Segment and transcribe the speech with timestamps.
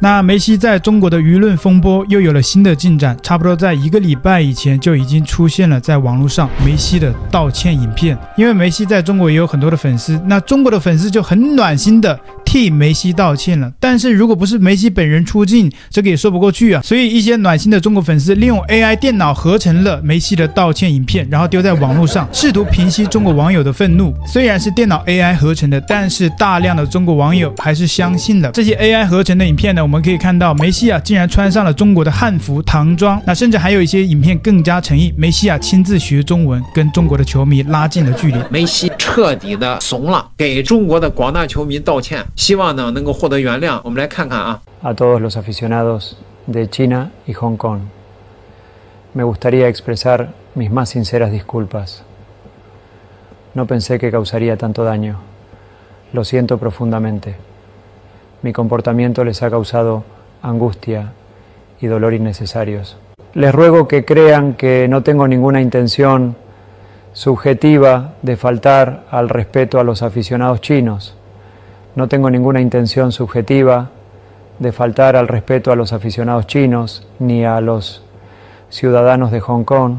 [0.00, 8.16] 那梅西在中国的舆论风波又有了新的进展，差不多在一个礼拜以前就已经出现了在网络上梅西的道歉影片。
[8.36, 13.70] 因为梅西在中国也有很多的粉丝，那中国的粉丝就很暖心的替梅西道歉了。
[13.78, 16.80] 但是如果不是梅西本人出镜，这个也说不过去啊。
[16.82, 24.14] 所以一些暖心的中国粉丝利用 AI 电脑合成了梅西的道歉影片，然后丢在网络上，试图平息中国网友的愤怒。
[24.26, 29.82] 虽然是电脑 AI 合成的，但是大量的中国网友还是相信了这些 AI 合成的影片呢。
[29.82, 38.38] 我们可以看到梅西啊，竟然穿上了中国的汉服唐装，那甚至还有一些影片更加诚意，梅西啊亲自学中文，跟中国的球迷拉近了距离。
[38.48, 43.79] 梅西彻底的怂了，给中国的广大球迷道歉，希望呢能够获得原谅。
[43.83, 44.61] 我们来看看啊。
[44.81, 47.81] A todos los aficionados de China y Hong Kong,
[49.13, 52.03] me gustaría expresar mis más sinceras disculpas.
[53.53, 55.19] No pensé que causaría tanto daño.
[56.11, 57.35] Lo siento profundamente.
[58.41, 60.03] Mi comportamiento les ha causado
[60.41, 61.13] angustia
[61.79, 62.97] y dolor innecesarios.
[63.33, 66.35] Les ruego que crean que no tengo ninguna intención
[67.17, 71.15] subjetiva de faltar al respeto a los aficionados chinos.
[71.95, 73.89] No tengo ninguna intención subjetiva
[74.59, 78.03] de faltar al respeto a los aficionados chinos ni a los
[78.69, 79.97] ciudadanos de Hong Kong.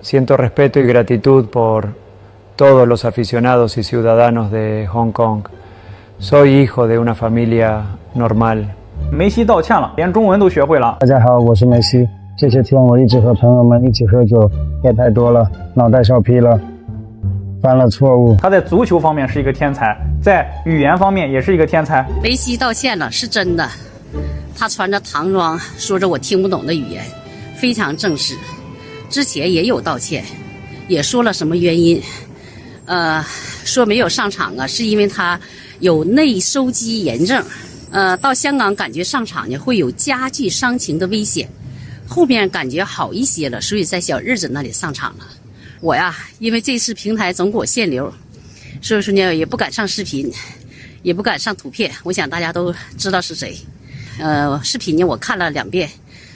[0.00, 1.94] Siento respeto y gratitud por
[2.56, 5.48] todos los aficionados y ciudadanos de Hong Kong.
[6.18, 7.82] Soy hijo de una familia
[8.14, 8.74] normal.
[9.10, 10.96] 梅西道歉了，连中文都学会了。
[11.00, 12.08] 大家好，我是梅西。
[12.39, 14.49] 这些天我一直和朋友们一起喝酒，
[14.81, 16.57] 喝太多了，脑袋笑皮了，
[17.61, 18.33] 犯了错误。
[18.37, 22.07] 他在足球方面是一个天才，在语言方面也是一个天才。
[22.23, 23.67] 梅西道歉了，是真的。
[24.55, 27.03] 他穿着唐装，说着我听不懂的语言，
[27.57, 28.33] 非常正式。
[29.09, 30.23] 之前也有道歉，
[30.87, 32.01] 也说了什么原因。
[32.85, 33.21] 呃，
[33.65, 35.37] 说没有上场啊，是因为他。
[35.79, 37.41] 有内收肌炎症，
[37.89, 41.47] 呃，到香港感觉上场呢会有加剧伤情的危险，
[42.09, 45.27] 后面感觉好一些了，所以在小日子那里上场了。
[45.79, 48.11] 我呀，因为这次平台总给我限流，
[48.81, 50.29] 所以说呢也不敢上视频，
[51.03, 51.89] 也不敢上图片。
[52.03, 53.55] 我想大家都知道是谁，
[54.17, 55.87] 呃，视频呢我看了两遍，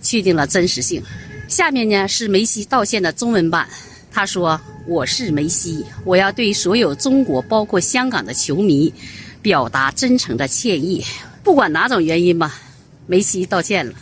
[0.00, 1.02] 确定了真实性。
[1.48, 3.68] 下面呢是梅西道歉的中文版，
[4.10, 8.94] 他说：“我是梅西，我要对所有中国，包括香港的球迷。”
[9.42, 11.04] 表达真诚的歉意，
[11.44, 12.58] 不管哪种原因吧，
[13.06, 13.92] 梅西道歉了。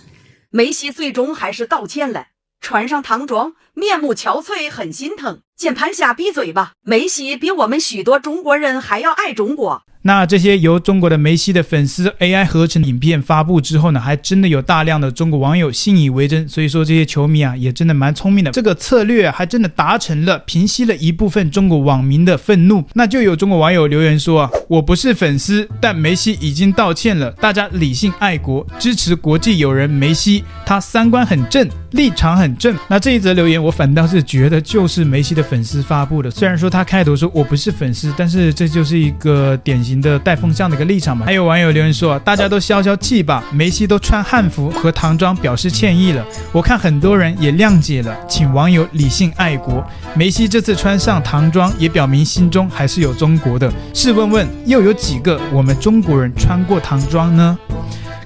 [0.57, 2.29] 梅西最终还是道歉了，
[2.61, 5.43] 穿上唐装，面目憔悴，很心疼。
[5.57, 9.83] 键盘侠闭嘴吧，梅西比我们许多中国人还要爱中国。
[10.07, 16.47] 那这些由中国的梅西的粉丝 AI 合成影片发布之后呢，还真的有大量的中国网友信以为真。
[16.47, 18.51] 所以说这些球迷啊，也真的蛮聪明的。
[18.51, 22.85] 这个策略还真的达成了，平息了一部分中国网民的愤怒。
[22.93, 32.77] 那就有中国网友留言说啊，我不是粉丝，但梅西已经道歉了，大家理性爱国，支持国际友人梅西，他三观很正，立场很正。
[32.89, 36.31] 那这一则留言，我反倒是觉得就是梅西的粉丝发布的。
[36.31, 39.95] 虽然说他开头说我不是粉丝，但是这就是一个典型。
[40.05, 49.83] 的带风向的一个立场嘛，还有网友留言说，大家都消消气吧，梅西都穿汉服和唐装表示歉意了，我看很多人也谅解了，请网友理性爱国，
[50.17, 57.57] 梅西这次穿上唐装也表明心中还是有中国的，试问问又有几个我们中国人穿过唐装呢？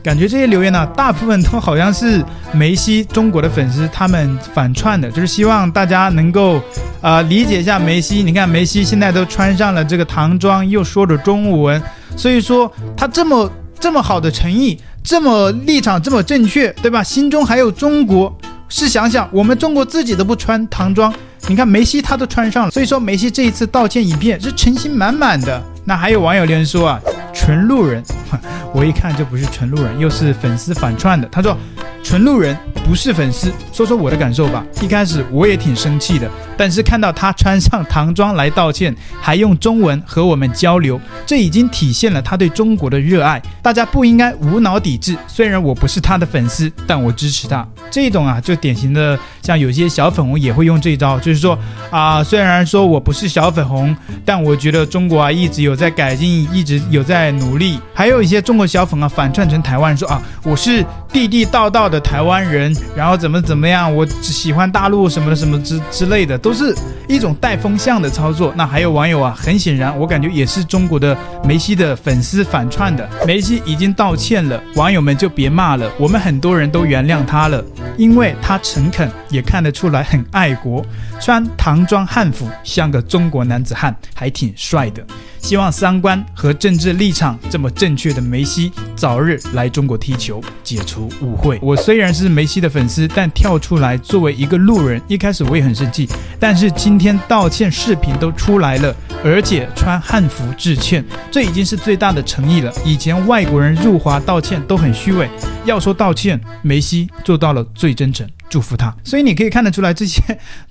[0.08, 6.58] 感觉这些留言呢、大部分都好像是梅西中国的粉丝他们反串的，就是希望大家能够
[7.02, 8.22] 啊、理解一下梅西。
[8.22, 11.82] 你看梅西现在都穿上了这个唐装，又说着中文，
[12.16, 17.02] 所以说他这么这么好的诚意，这么立场这么正确，对吧？
[17.02, 18.34] 心中还有中国。
[18.70, 21.12] 试想想，我们中国自己都不穿唐装，
[21.48, 25.62] 你看梅西他都穿上了，所以说梅西这一次道歉影片是诚心满满的。
[25.82, 27.00] 那还有网友留言说啊，
[27.32, 28.02] 纯路人。
[28.74, 31.26] 我一看就不是纯路人，又是粉丝反串的。
[31.32, 31.56] 他说
[32.04, 32.54] ：“纯路人
[32.84, 34.62] 不是粉丝。”说说我的感受吧。
[34.82, 43.42] 一开始我也挺生气的，但是看到他穿上唐装来道歉，还用中文和我们交流，这已经体现了他对中国的热爱。
[43.62, 45.16] 大家不应该无脑抵制。
[45.26, 47.66] 虽然我不是他的粉丝，但我支持他。
[47.90, 51.58] 这种啊，就典型的像有些小粉红也会用这一招，就是说
[51.90, 57.78] 啊，虽然说我不是小粉红，但我觉得中国啊一直有在改进，一直有在努力。
[57.94, 66.74] 还有一些中国小粉啊反串成台湾说啊，我是地地道道的台湾人，然后怎么怎么样，我只喜欢大陆什么的什么之之类的，都是
[67.08, 68.52] 一种带风向的操作。
[68.56, 73.08] 那还有网友啊，很显然我感觉也是中国的梅西的粉丝反串的。
[73.26, 77.64] 梅西已经道歉了，网友们就别骂了，我们很多人都原谅他了。
[77.96, 80.84] 因为他诚恳，也看得出来很爱国，
[81.20, 85.04] 穿唐装汉服像个中国男子汉，还挺帅的。
[85.40, 91.58] 希望三观和政治立场这么正确的梅西早日来中国踢球，解除误会。
[91.62, 96.08] 我虽然是梅西的粉丝，但跳出来作为一个路人，一开始我也很生气。
[96.40, 98.94] 但是今天道歉视频都出来了，
[99.24, 102.72] 而且穿汉服致歉，这已经是最大的诚意了。
[102.84, 105.30] 以前外国人入华道歉都很虚伪，
[105.64, 108.37] 要说道歉，梅西做到了最最真诚。
[108.48, 110.20] 祝福他，所以你可以看得出来，这些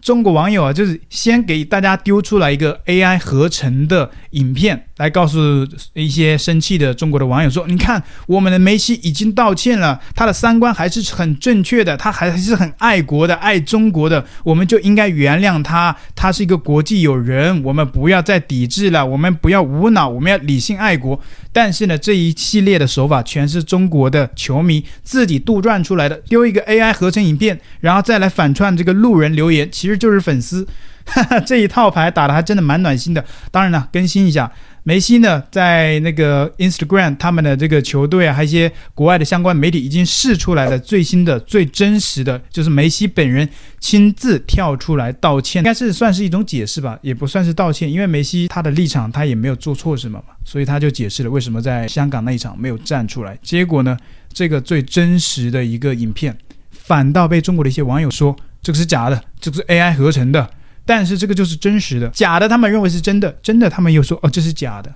[0.02, 5.40] 中国网友啊，就是先给大家丢出来一个 AI 合成的影片，来告诉
[5.94, 21.20] 一些生气的中国的网友说：“你看，我们的梅西已经道歉了，他的三观还是很正确的，他还是很爱国的，爱中国的，我们就应该原谅他，他是一个国际友人，我们不要再抵制了，我们不要无脑，我们要理性爱国。”
[21.54, 30.68] 但是呢，这一系列的手法全是中国的球迷自己杜撰出来的，丢一个 AI 合成影片，然后再来反串这个路人留言，其实就是粉丝。
[31.06, 33.24] 哈哈，这一套牌打得还真的蛮暖心的。
[33.50, 34.52] 当然了，更新一下。
[34.84, 43.48] 梅西呢，在那个 Instagram，他们的这个球队啊，还有一些国外的相关媒体已经释出来了最新的、最真实的，就是梅西本人
[43.80, 53.38] 亲自跳出来道歉，应该是算是一种解释吧，也不算是道歉，因为梅西他的立场他也没有做错什么嘛，所以他就解释了为什么在香港那一场没有站出来。
[53.42, 53.98] 结果呢，
[54.34, 56.38] 这个最真实的一个影片，
[56.88, 60.50] 反倒被中国的一些网友说这个是假的，这个是 AI 合成的。
[60.86, 64.90] 但是这个就是真实的，假的他们认为是真的，真的他们又说哦，这是假的。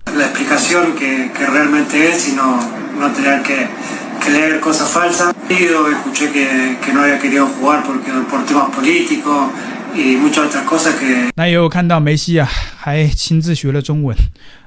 [11.36, 12.48] 那也有看到梅西啊，
[12.78, 14.16] 还亲自学了中文。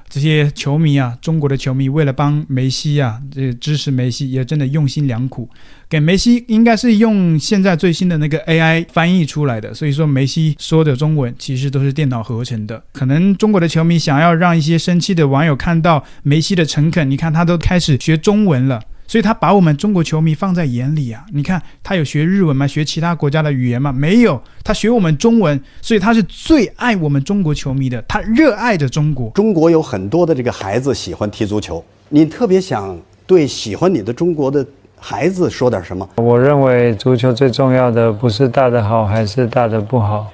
[0.07, 5.49] 这些球迷啊，中国的球迷为了帮梅西啊，这支持梅西也真的用心良苦。
[5.89, 12.81] 给梅西应该是用现在最新的那个 AI 翻译出来的，所以说梅西说的中文其实都是电脑合成的。
[12.93, 18.81] 可能中国的球迷想要让一些生气的网友看到梅西的诚恳，你看他都开始学中文了。
[19.07, 21.23] 所以他把我们中国球迷放在眼里啊！
[21.31, 22.65] 你看他有学日文吗？
[22.65, 23.91] 学其他国家的语言吗？
[23.91, 28.01] 没有，他学我们中文，所以他是最爱我们中国球迷的。
[28.07, 29.29] 他热爱着中国。
[29.31, 34.65] 中国有很多的这个孩子喜欢踢足球，你特别想对喜欢你的中国的
[34.97, 36.09] 孩子说点什么？
[36.15, 40.27] 我认为足球最重要的不是打得好还是打得不好，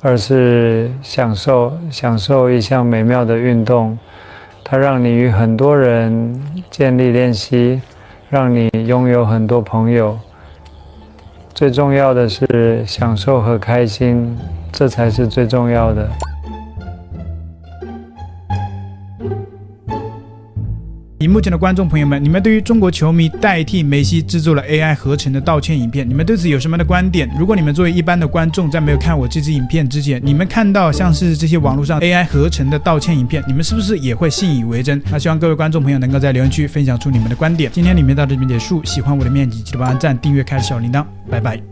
[0.00, 3.98] 而是享受享受一项美妙的运动。
[4.64, 7.80] 它让你与很多人建立联系，
[8.30, 10.18] 让你拥有很多朋友。
[11.54, 14.38] 最重要的是享受和开心，
[14.72, 16.08] 这才是最重要的。
[21.22, 27.30] 屏幕前的观众朋友们，你们对于中国球迷代替梅西制作了 AI 合成的道歉影片，你们对此有什么样的观点？
[27.38, 35.00] 如果你们作为一般的观众，在没有看我这支影片之前，你们看到像是这些网络上 AI 合成的道歉影片，你们是不是也会信以为真？
[35.12, 37.70] 那希望各位观众朋友能够在留言区分享出你们的观点。
[37.72, 41.62] 今天里面到这边结束，喜欢我的面积，记得帮按赞、订阅、开小铃铛，拜拜。